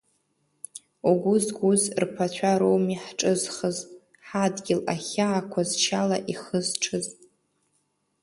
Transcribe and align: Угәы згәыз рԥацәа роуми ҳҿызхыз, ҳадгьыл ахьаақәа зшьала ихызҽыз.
Угәы 1.09 1.35
згәыз 1.43 1.83
рԥацәа 2.01 2.59
роуми 2.59 2.97
ҳҿызхыз, 3.03 3.77
ҳадгьыл 4.27 4.81
ахьаақәа 4.93 5.61
зшьала 5.69 6.17
ихызҽыз. 6.31 7.05